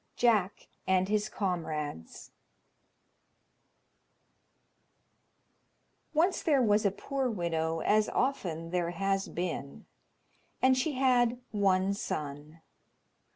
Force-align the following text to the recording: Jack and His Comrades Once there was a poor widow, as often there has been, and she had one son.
Jack 0.15 0.67
and 0.87 1.07
His 1.09 1.29
Comrades 1.29 2.31
Once 6.11 6.41
there 6.41 6.59
was 6.59 6.87
a 6.87 6.91
poor 6.91 7.29
widow, 7.29 7.81
as 7.81 8.09
often 8.09 8.71
there 8.71 8.89
has 8.89 9.27
been, 9.27 9.85
and 10.59 10.75
she 10.75 10.93
had 10.93 11.39
one 11.51 11.93
son. 11.93 12.61